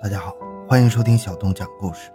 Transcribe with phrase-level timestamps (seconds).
[0.00, 0.32] 大家好，
[0.68, 2.08] 欢迎收听小东讲故事。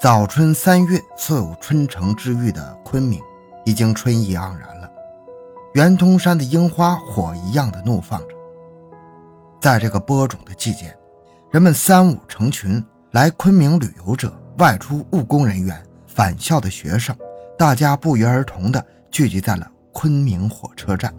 [0.00, 3.20] 早春三月，素有春城之誉的昆明，
[3.66, 4.90] 已经春意盎然了。
[5.74, 8.28] 圆通山的樱花火一样的怒放着。
[9.60, 10.96] 在这个播种的季节，
[11.50, 17.14] 人们三五成群来昆明旅游者、外出务工人员、返校的学生，
[17.58, 21.14] 大家不约而同地聚集在了昆明火车站。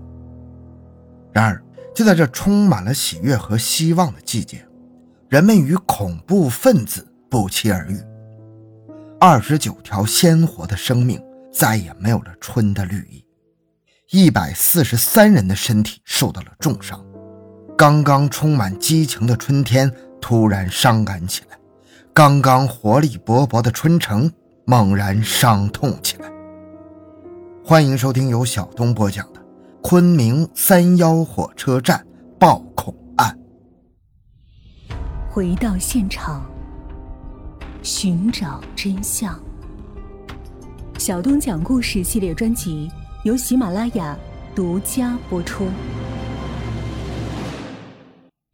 [1.31, 4.65] 然而，就在这充满了喜悦和希望的季节，
[5.31, 7.97] 人们与恐怖分子不期而遇。
[9.17, 13.23] 二十九条鲜活的生命再也没有了春的绿意，
[14.09, 17.01] 一百四十三人的身体受到了重伤。
[17.77, 19.89] 刚刚充满激情的春天
[20.19, 21.57] 突然伤感起来，
[22.13, 24.29] 刚刚活力勃勃的春城
[24.65, 26.29] 猛然伤痛起来。
[27.63, 29.39] 欢迎收听由小东播讲的
[29.81, 32.05] 《昆明三幺火车站
[32.37, 32.93] 爆恐》。
[35.33, 36.45] 回到现场，
[37.81, 39.41] 寻找真相。
[40.99, 42.91] 小东讲故事系列专辑
[43.23, 44.17] 由喜马拉雅
[44.53, 45.69] 独家播出。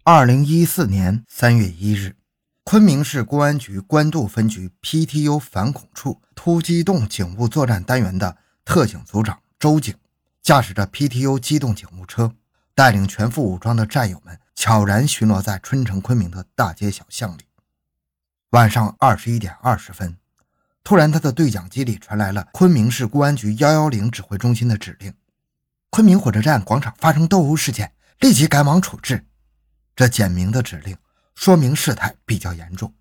[0.03, 2.15] 二零一四年三月一日，
[2.63, 9.95] 昆明市公安局官渡分局 PTU 反恐处突击动警务作战单元的特警组长周警，
[10.43, 12.31] 驾驶着 PTU 机动警务车，
[12.75, 14.37] 带领全副武装的战友们。
[14.57, 17.41] 悄然巡逻在春城昆明的大街小巷里。
[18.49, 20.17] 晚上二十一点二十分，
[20.83, 25.13] 突然他的对讲机里传来了昆明市公安局幺幺零指挥中心的指令：
[25.91, 29.27] 昆明火车站广场发生斗殴事件，立即赶往处置。
[29.95, 30.97] 这简明的指令
[31.35, 32.91] 说明事态比较严重。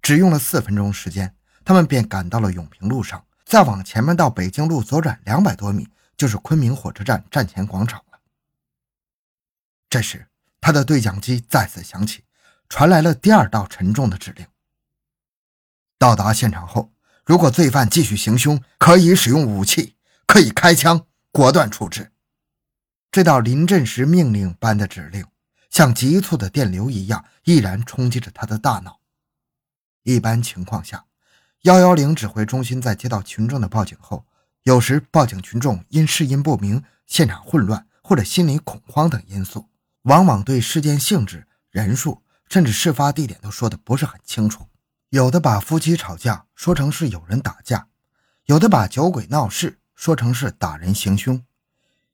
[0.00, 8.00] 只用了四分钟时间，他们便赶到了永平路上，再往前面到北京路左转两百多米，就是昆明火车站站前广场。
[9.90, 10.28] 这时，
[10.60, 12.22] 他的对讲机再次响起，
[12.68, 14.46] 传来了第二道沉重的指令：
[15.98, 16.92] 到达现场后，
[17.26, 19.96] 如果罪犯继续行凶，可以使用武器，
[20.28, 22.12] 可以开枪，果断处置。
[23.10, 25.26] 这道临阵时命令般的指令，
[25.70, 29.00] 像急促的电流一样，毅然冲击着他的大脑。
[30.04, 31.04] 一般情况下，
[31.62, 34.24] 幺幺零指挥中心在接到群众的报警后，
[34.62, 39.68] 有时报警群众因事因不明、现场混乱或者心理恐慌等因素。
[40.02, 44.66] 往往对事件性质、人数，甚至事发地点都说的不是很清楚。
[45.10, 47.88] 有的把夫妻吵架说成是有人打架，
[48.46, 51.44] 有的把酒鬼闹事说成是打人行凶，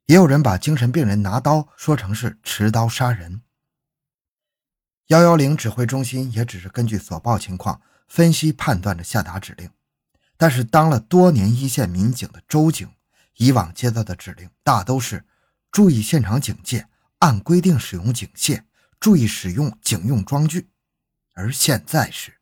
[0.06, 3.42] 也有人把精神病人拿刀说成是持刀杀人。
[5.08, 9.70] 幺幺零指挥中心也只是根据所报情况分析判断着下达指令，
[10.36, 12.90] 但是当了多年一线民警的周警，
[13.36, 15.24] 以往接到的指令大都是
[15.70, 16.88] 注意现场警戒。
[17.18, 18.64] 按规定使用警械，
[19.00, 20.68] 注意使用警用装具，
[21.34, 22.34] 而现在是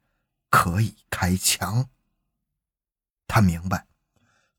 [0.50, 1.88] 可以开枪。
[3.26, 3.86] 他明白，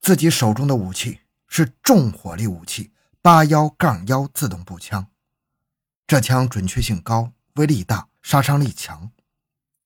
[0.01, 5.07] 自己手中的武器是重火力武器八幺杠幺自动步枪，
[6.07, 9.11] 这枪准确性高，威力大，杀伤力强。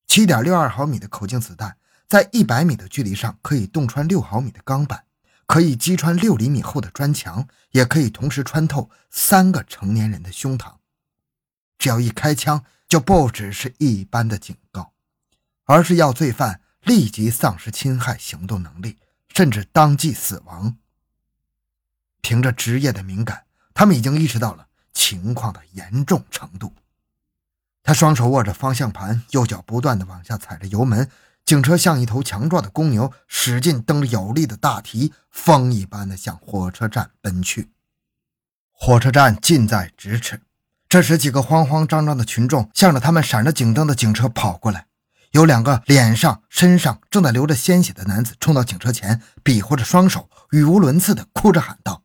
[0.07, 5.05] 七点六二毫米的口径子弹，在一百米的距离上可以洞穿六毫米的钢板。
[5.49, 10.75] 可以击穿六厘米厚的砖墙，也可以同时穿透三个成年人的胸膛。
[11.79, 14.93] 只要一开枪，就不只是一般的警告，
[15.63, 18.99] 而是要罪犯立即丧失侵害行动能力，
[19.33, 20.77] 甚至当即死亡。
[22.21, 26.71] 凭着职业的敏感，他们已经意识到了情况的严重程度。
[27.81, 31.09] 他双手握着方向盘，右脚不断地往下踩着油门。
[31.49, 37.71] 警车像一头强壮的公牛，使劲蹬着有力的大蹄，风一般的向火车站奔去。
[38.71, 40.43] 火车站近在咫尺。
[40.87, 44.85] 这时，几个慌慌张张的群众向着他们闪着警灯的警车跑过来。
[45.31, 52.03] 有两个脸上、身上正在流着鲜血的男子冲到警车前，比划着双手，语无伦次的哭着喊道：“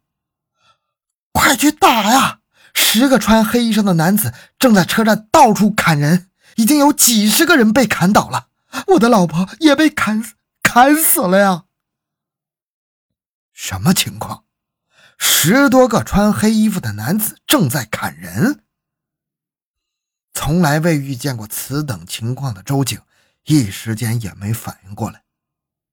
[1.33, 2.39] 快去打呀！
[2.73, 8.47] 十个穿黑衣裳的男子正在车站到处砍人，已经有几十个人被砍倒了。”
[8.89, 11.65] 我的老婆也被砍死，砍死了呀！
[13.53, 14.45] 什么情况？
[15.19, 18.65] 十多个穿黑衣服的男子正在砍人。
[20.33, 23.01] 从来未遇见过此等情况的周警，
[23.45, 25.23] 一时间也没反应过来。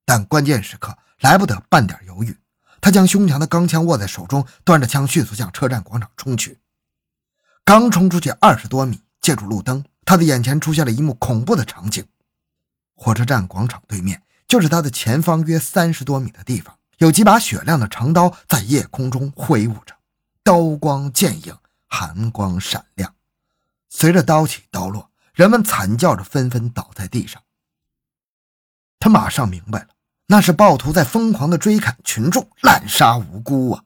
[0.03, 2.35] 但关键时刻来不得半点犹豫，
[2.81, 6.59] 他将胸前的钢枪握在手中，端着枪迅速向车站广场冲去。
[7.63, 12.05] 刚冲出去二十多米，借助路灯，他的眼前出现了一幕恐怖的场景。
[13.03, 19.95] 火车站广场对面，就是他的前方约三十多米的地方，有几把雪亮的长刀在夜空中挥舞着，
[20.43, 21.57] 刀光剑影，
[21.87, 23.15] 寒光闪亮。
[23.89, 27.41] 随着刀起刀落，人们惨叫着纷纷倒在地上。
[28.99, 29.87] 他马上明白了，
[30.27, 33.83] 那是暴徒在疯狂的追砍群众，滥杀无辜啊！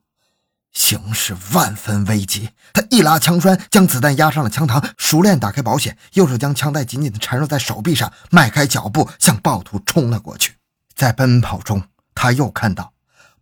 [0.76, 10.58] 形势万分危急，他一拉枪栓，将子弹压上了枪膛，熟练打开保险，右手将枪带紧紧地缠绕在手臂上，迈开脚步向暴徒冲了过去。
[10.94, 11.82] 在奔跑中，
[12.14, 12.94] 他又看到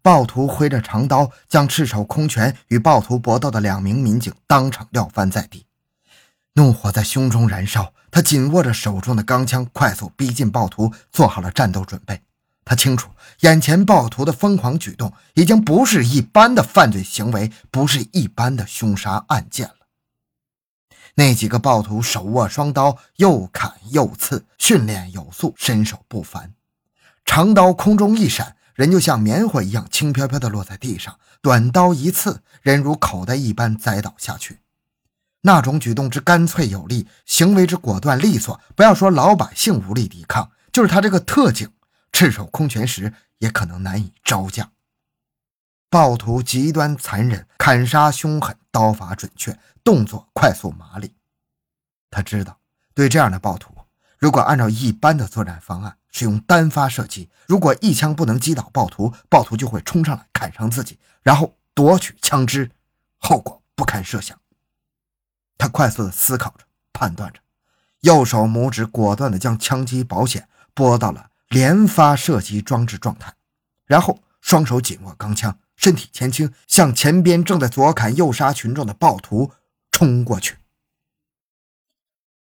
[0.01, 5.65] 暴徒挥着长刀，将赤手空拳与暴徒搏斗的两名民警当场撂翻在地，
[6.53, 7.94] 怒火在胸中燃烧。
[8.12, 12.21] 他紧握着手中的钢枪，快速逼近暴徒，做好了战斗准备。
[12.65, 13.10] 他清楚，
[13.42, 19.75] 眼前暴徒的疯狂举动已经不是一般的犯罪行为，不是一般的凶杀案件了。
[21.15, 26.54] 那几个暴徒手握双刀，又砍又刺，训练有素，身手不凡。
[27.25, 34.60] 长刀空中一闪，人就像棉花一样轻飘飘地落在地上；短刀一刺，人如口袋一般栽倒下去。
[35.42, 41.69] 那种举动之干脆有力，行为之果断利索，不要说老百姓无力抵抗，就是他这个特警，
[42.13, 44.71] 赤手空拳时也可能难以招架。
[45.89, 51.15] 暴徒极端残忍，砍杀凶狠，刀法准确，动作快速麻利。
[52.10, 52.60] 他知道，
[52.94, 53.75] 对这样的暴徒，
[54.18, 62.71] 如果按照一般的作战方案，使用单发射击，如果一枪不能击倒暴徒，暴徒就会冲上来砍伤自己，然后夺取枪支，
[63.18, 64.39] 后果不堪设想。
[65.57, 67.39] 他快速的思考着，判断着，
[68.01, 73.33] 右手拇指果断的将枪机保险拨到了连发射击装置状态，
[73.85, 79.51] 然后双手紧握钢枪，身体前倾，向前边正在左砍右杀群众的暴徒
[79.91, 80.57] 冲过去。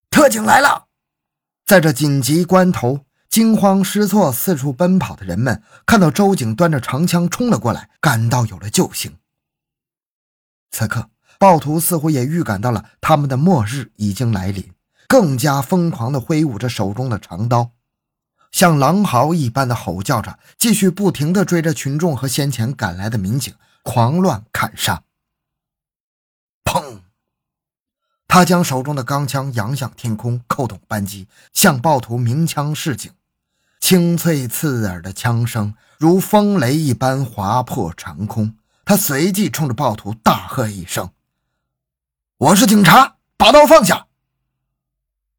[0.10, 0.88] 特警来了！
[1.66, 9.18] 在这紧急关头，惊慌失措、四处奔跑的人们看到周警端着长枪冲了过来，感到有了救星。
[10.72, 11.10] 此刻。
[11.40, 14.74] 暴徒似乎也预感到了他们的末日已经来临，
[15.08, 17.72] 更加疯狂地挥舞着手中的长刀，
[18.52, 23.54] 像狼嚎一般的吼叫着，继续不停地追着群众和先前赶来的民警
[23.84, 25.04] 狂乱砍杀。
[26.64, 27.00] 砰！
[28.28, 33.12] 他将手中的钢枪扬向天空，扣动扳机，向暴徒鸣枪示警。
[33.80, 38.56] 清脆刺耳的枪声如风雷一般划破长空。
[38.86, 41.12] 他随即冲着暴徒大喝一声。
[42.38, 44.09] 我是警察，把刀放下！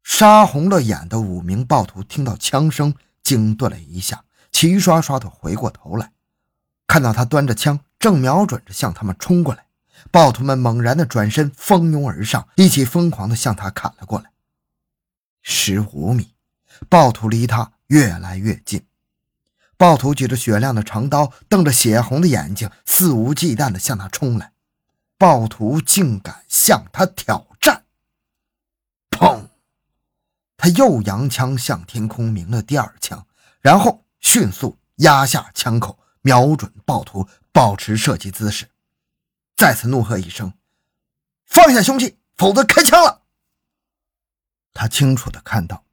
[0.03, 2.93] 杀红了眼的五名暴徒听到枪声，
[3.23, 6.11] 惊顿了一下，齐刷刷的回过头来，
[6.87, 9.65] 看到他端着枪，正瞄准着向他们冲过来。
[10.09, 14.31] 暴徒们猛然的转身，蜂拥而上，一起疯狂的向他砍了过来。
[15.43, 16.33] 十五米，
[16.89, 18.85] 暴徒离他越来越近。
[19.77, 24.53] 暴徒举着雪亮的长刀，瞪着血红的眼睛，肆无忌惮的向他冲来。
[25.17, 27.85] 暴徒竟敢向他挑战！
[29.11, 29.49] 砰！
[30.61, 33.25] 他又扬枪向天空鸣了第二枪，
[33.61, 38.69] 然后迅速压下枪口，瞄准暴徒，保持射击姿势，
[39.57, 40.53] 再次怒喝一声
[41.49, 43.23] ：“放下凶器，否则开枪了！”
[44.71, 45.83] 他清楚的看到，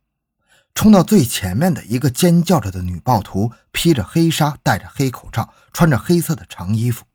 [0.75, 7.07] 冲到最前面的一个尖叫着的女暴徒，披着黑纱，戴着黑口罩，穿着黑色的长衣服。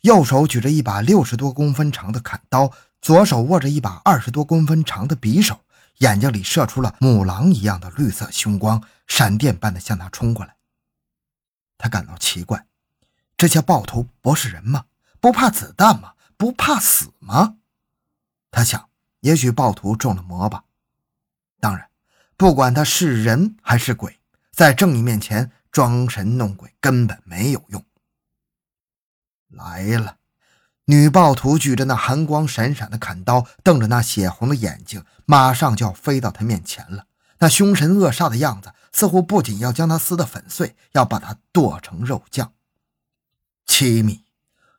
[0.00, 2.72] 右手举着一把六十多公分长的砍刀，
[3.02, 5.60] 左手握着一把二十多公分长的匕首，
[5.98, 10.56] 眼睛里射出了母狼一样的绿色凶光，闪电般的向他冲过来。
[11.78, 12.66] 他感到奇怪，
[13.36, 14.86] 这些暴徒不是人吗？
[15.20, 16.14] 不怕子弹吗？
[16.36, 17.56] 不怕死吗？
[18.50, 18.88] 他想，
[19.20, 20.64] 也许暴徒中了魔吧。
[21.60, 21.88] 当然，
[22.36, 24.20] 不管他是人还是鬼，
[24.50, 27.84] 在正义面前装神弄鬼根本没有用。
[29.48, 30.18] 来了，
[30.86, 37.06] 女暴徒举着那寒光闪闪的砍刀，瞪着那血红的眼睛，马上就要飞到他面前了。
[37.38, 42.52] 那凶神恶煞的样子，似乎不仅要将他撕得粉碎，要把他剁成肉酱。
[43.66, 44.24] 七米，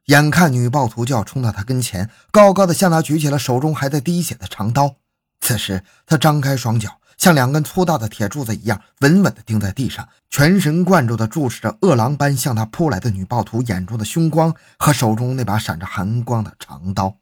[0.05, 4.97] 眼看女暴徒就要冲到他跟前，高高的向他举起了手中还在滴血的长刀。
[5.39, 6.99] 此时，他张开双脚。
[7.17, 17.17] 像两根粗大的铁柱子一样稳稳地钉在地上，全神贯注地注视着饿狼般向他扑来的女暴徒眼中的凶光和手中那把闪着寒光的长刀。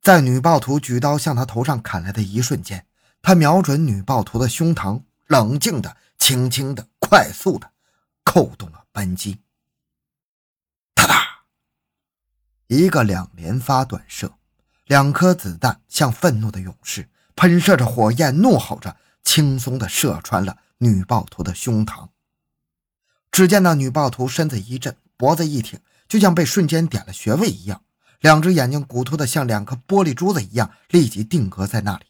[0.00, 2.86] 在女暴徒举刀向他头上砍来的一瞬间，
[3.20, 7.70] 他瞄准女暴徒的胸膛，冷静地、轻轻地、快速地
[8.24, 9.42] 扣动了扳机。
[10.94, 11.14] 哒哒，
[12.68, 14.32] 一个两连发短射，
[14.86, 17.10] 两颗子弹像愤怒的勇士。
[17.36, 22.08] 喷射着火焰，怒吼着，轻松地射穿了女暴徒的胸膛。
[23.30, 27.82] 只见那女暴徒身子一震，脖子一挺，就像被瞬间点了穴位一样，
[28.20, 32.04] 两只眼睛骨突的像两颗玻璃珠子一样，立即定格在那里。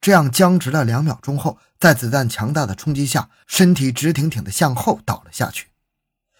[0.00, 5.68] 这样僵直了两秒钟后，在子弹强大的冲击下，身体直挺挺地向后倒了下去。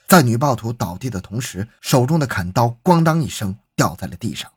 [0.07, 4.50] 在女暴徒倒地的同时，手中的砍刀咣当一声掉在了地上。